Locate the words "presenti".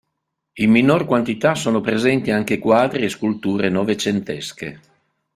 1.79-2.31